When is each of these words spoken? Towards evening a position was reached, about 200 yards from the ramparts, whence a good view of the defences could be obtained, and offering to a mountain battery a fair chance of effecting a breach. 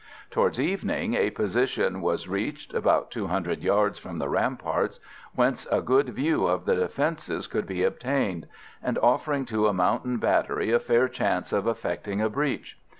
Towards 0.31 0.59
evening 0.59 1.13
a 1.13 1.29
position 1.29 2.01
was 2.01 2.27
reached, 2.27 2.73
about 2.73 3.11
200 3.11 3.61
yards 3.61 3.99
from 3.99 4.17
the 4.17 4.29
ramparts, 4.29 4.99
whence 5.35 5.67
a 5.71 5.79
good 5.79 6.09
view 6.09 6.47
of 6.47 6.65
the 6.65 6.73
defences 6.73 7.45
could 7.45 7.67
be 7.67 7.83
obtained, 7.83 8.47
and 8.81 8.97
offering 8.97 9.45
to 9.45 9.67
a 9.67 9.73
mountain 9.73 10.17
battery 10.17 10.71
a 10.71 10.79
fair 10.79 11.07
chance 11.07 11.53
of 11.53 11.67
effecting 11.67 12.19
a 12.19 12.31
breach. 12.31 12.79